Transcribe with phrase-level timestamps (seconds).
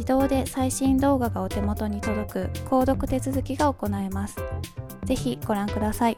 [0.00, 4.36] 自動で最新動画がお手元に届く購読手続きが行えます
[5.04, 6.16] ぜひご覧ください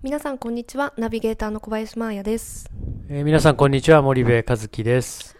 [0.00, 2.70] 皆さんこんにちはナビゲーターの小林真彩です
[3.10, 5.36] えー皆さんこんにちは森部和樹です。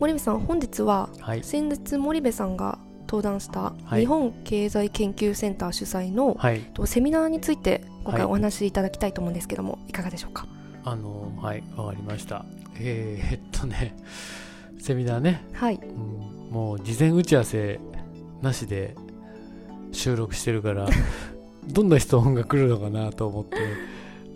[0.00, 1.44] 森部さん本日ははい。
[1.44, 6.60] 先日森部さんが登壇したはい日本経済研究センター主催の、はい。
[6.72, 10.46] とセミナーについて今回はいお話しいただきたいと思うんですけども、い、かがでしょうか？
[10.84, 12.46] あのはいわかりました。
[12.80, 13.96] えー、えっとね
[14.78, 15.74] セミナーね、はい。
[15.74, 17.80] うん、もう事前打ち合わせ
[18.40, 18.94] なしで
[19.92, 20.86] 収録してるから
[21.66, 23.56] どんな質問が来るのかなと思って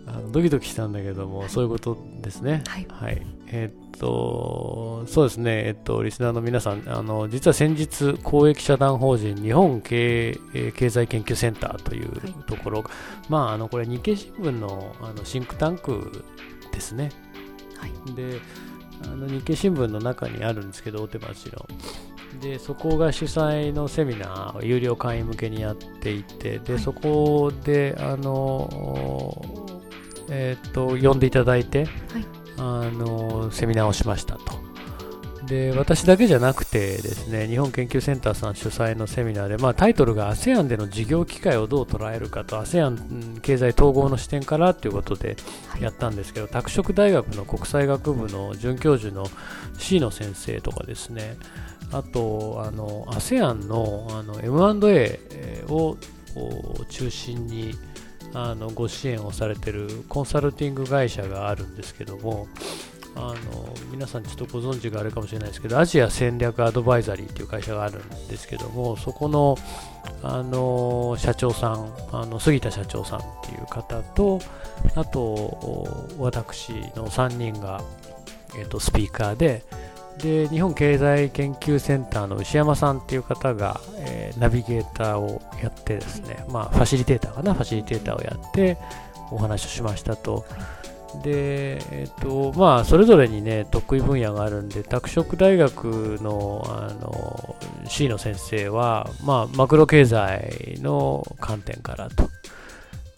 [0.05, 2.63] あのドキドキしたんだけどもそういうことですね。
[2.67, 2.87] はい。
[2.89, 3.25] はい。
[3.47, 12.33] えっと、そうですね、えっと、リスナーの皆さん、あの、実は先日、公益社団法人日本経えー経済研究センターというはい。
[12.47, 12.83] ところ、
[13.29, 16.25] まあ、あの、これ、日経新聞のあのシンクタンク
[16.71, 17.11] ですね。
[17.77, 18.15] はい。
[18.15, 18.39] で、
[19.05, 21.67] あの日経新聞の中にあるんですけど、大手町の。
[22.41, 29.55] で、そこが主催のセミナーを有料会員向けにやっていて、で、はいそこで、あの、
[30.29, 31.87] えっと、呼んでいただいて、
[32.57, 34.62] あのセミナーをしましたと。
[35.53, 45.35] で私だけじゃなくてですね日本研究センターさん主催のセミナーで、まあ、タイトルが ASEAN での事業機会をどう捉えるかと ASEAN うん経済統合の視点からということで
[45.79, 49.27] やったんですけど、拓殖大学の国際学部の准教授の
[49.77, 51.37] C の先生とかですね
[51.91, 55.19] あとあの ASEAN のあの M&A
[55.67, 55.97] を
[56.35, 57.75] お中心に
[58.33, 62.47] あのご支援をされているコンサルティング会社があるんですけども
[63.15, 63.35] あの
[63.91, 69.57] 皆さんちょっとご存知があるかもしれないですけどアジア戦略アドバイザリーっていう会社があるんですけどもそこの
[70.21, 74.39] あの社長さんあの杉田社長さんっていう方と
[74.95, 77.81] あと私の3人が、
[78.57, 79.63] えー、とスピーカーで
[80.17, 88.77] で日本経済研究センターの牛山さんっていう方が、えーナビゲーターをやってですね、まあ、ファシリテーターかなファシリテーターをやって
[89.31, 90.45] お話をしましたと。
[91.21, 97.55] で、えっ、と、まあ、それぞれにね、得意分野があるんで、拓殖大学の、あの、
[97.87, 102.29] C の先生は、まあ、マクロ経済の観点からと。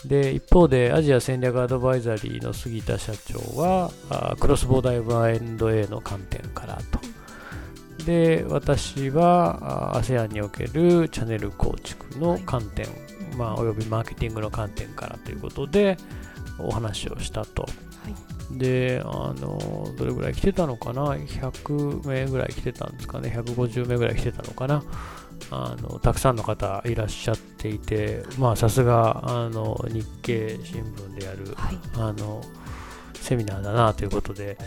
[0.05, 6.99] で、一方で、アジア戦略アドバイザリーの杉田社長は、あクロスボーダー M&A の観点からと。
[8.05, 12.87] で、私は、ASEAN におけるチャンネル構築の観点、
[13.37, 15.97] まあ、およびマーケティングの観点からということで、
[16.59, 17.65] お話をしたと。
[18.51, 24.83] で、あの、どれぐらい来てたのかな ?100 名ぐらい来てたんですかね ?150 名ぐらい来てたのかな？
[25.51, 32.41] あの、たくさんの方いらっしゃっていて、まあ、さすが、あの、日経新聞でやる、はいあの、
[33.13, 34.57] セミナーだなということで、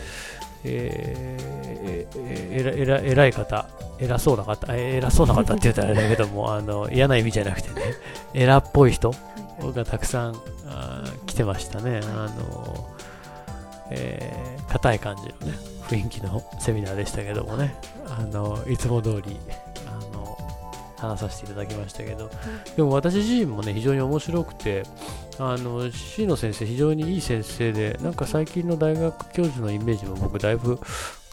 [0.63, 1.69] えー
[2.17, 3.69] えー、えら偉い方、
[3.99, 7.95] 偉そうな方、偉そうな方って言ったらあれだけども、あの嫌な意味じゃなくてね、
[8.33, 9.13] 偉っぽい人
[9.61, 10.41] がたくさん
[11.39, 12.01] あ来てましたね。
[12.03, 12.89] あの
[13.91, 15.57] えー、硬い感じのね、
[15.87, 17.75] 雰囲気のセミナーでしたけどもね、
[18.07, 19.39] あのいつも通り
[19.87, 20.37] あの
[20.97, 22.29] 話させていただきましたけど、
[22.75, 24.83] でも私自身もね、非常に面白くて、
[25.39, 30.77] あの、椎野先生、非常にいい先生で、なんか最近の大学教授のイメージも僕、だいぶ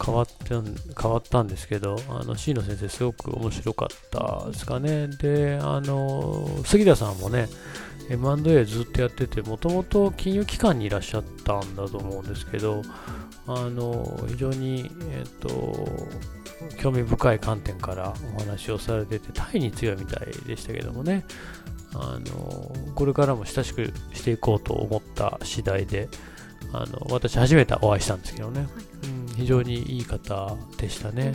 [0.02, 0.54] 変わって
[0.98, 5.08] 変わったんですけど、あの、椎野先生、すごく面白かったですかね。
[5.08, 7.48] で、あの、杉田さんもね、
[8.10, 12.82] M&A ずっとやってて、もともと金融機関にいらっしゃったんだと思うんですけど、
[13.46, 15.88] あの、非常に、えっ、と、
[16.78, 21.24] 興味深い観点からお話をされてて、タイに強いみたいでしたけどもね、
[21.94, 26.08] あのこれからも親しくしていこうと思った次第で、
[26.72, 28.68] あの私初めてお会いしたんですけどね、はい、
[29.08, 31.34] うん、非常にいい方でしたね。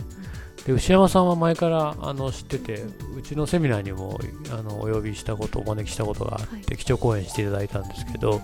[0.66, 2.84] で牛山さんは前からあの知ってて、
[3.18, 4.20] うちのセミナーにも
[4.52, 8.42] あのお呼びしたこと、お招きしたことがあって、はい、基調講演していただいたんですけど、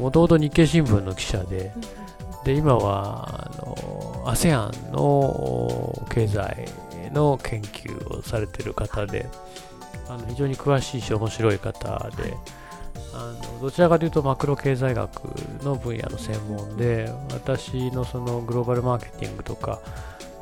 [0.00, 1.72] もともと日経新聞の記者で、
[2.44, 6.66] で今はあの ASEAN の経済
[7.12, 9.28] の研究をされている方で、
[10.08, 12.34] あの非常に詳しいし面白い方で、
[13.14, 15.22] あのどちらかというとマクロ経済学
[15.62, 19.80] の分野の専門で私のそのグローバルマーケティングとか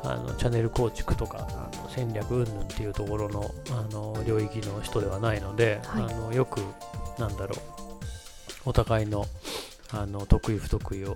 [0.03, 6.61] あのチャンネル構築とかあの戦略云々っていうところのあの領域の人ではないので、はい、あのよく
[7.19, 7.59] なんだろう
[8.65, 9.25] お互いの
[9.93, 11.15] あの得意不得意を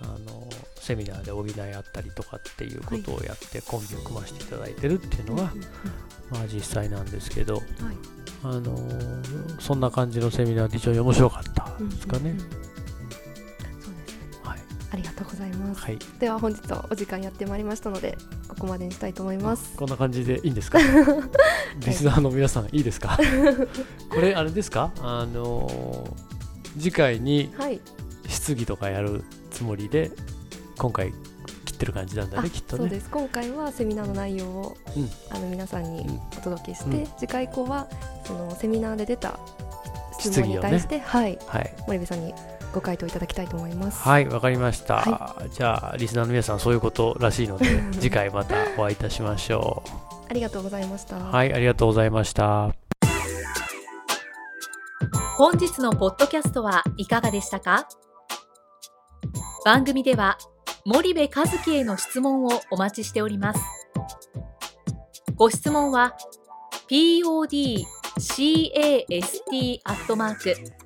[0.00, 5.44] あのセミナーで補い合ったりとかっていうことをやって、コンビを組ませていただいてるっていうのが、
[6.30, 7.62] まあ、実際なんですけど、
[8.42, 8.76] あの
[9.58, 12.36] そんな感じのセミナーで非常に面白かったですかね。
[14.92, 18.16] ありがとうございます、はい、では本日はお時間やってまいりましたので
[18.48, 19.76] ここまでにしたいと思います。
[19.76, 20.78] こんな感じでいいんですか？
[21.84, 23.18] リスナーの皆さんいいですか？
[24.10, 24.92] これあれですか？
[25.00, 26.08] あの
[26.78, 27.52] 次回に
[28.28, 30.10] 質疑とかやるつもりで
[30.78, 31.12] 今回
[31.64, 32.82] 切ってる感じなんだねきっとね。
[32.82, 33.10] そうです。
[33.10, 37.88] 今回はセミナーの内容を、うん、あの皆さんにお届けして、うん、次回以降は
[38.24, 39.38] そのセミナーで出た
[40.18, 42.32] 質問に対して、ね、はい、はい、森部さんに
[42.76, 44.02] ご回答いただきたいと思います。
[44.02, 49.90] はいわかりました、はい、じゃあリスナーの皆さんそういうことらしいので 次回またお会いいたしましょう。
[50.28, 51.16] ありがとうございました。
[51.16, 52.74] はいありがとうございました。
[55.38, 57.88] 本日のポッドキャストはいかがでしたか？
[59.64, 60.36] 番組では
[60.84, 63.60] 森部和樹への質問をお待ちしております。
[65.34, 66.14] ご質問は
[66.90, 67.80] podcast
[69.84, 70.85] アットマーク